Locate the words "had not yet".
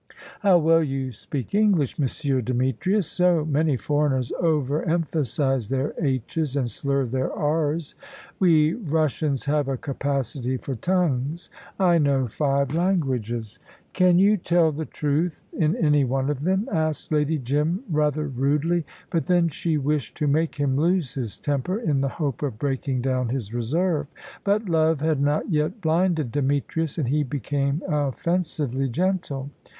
25.01-25.79